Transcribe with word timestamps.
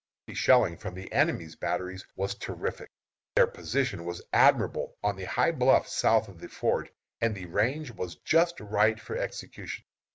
The 0.25 0.33
shelling 0.33 0.77
from 0.77 0.95
the 0.95 1.13
enemy's 1.13 1.55
batteries 1.55 2.03
was 2.15 2.33
terrific. 2.33 2.89
Their 3.35 3.45
position 3.45 4.03
was 4.03 4.23
admirable 4.33 4.97
on 5.03 5.15
the 5.15 5.25
high 5.25 5.51
bluff 5.51 5.87
south 5.87 6.27
of 6.27 6.39
the 6.39 6.49
ford, 6.49 6.89
and 7.21 7.35
the 7.35 7.45
range 7.45 7.91
was 7.91 8.15
just 8.15 8.59
right 8.59 8.99
for 8.99 9.15
execution. 9.15 9.83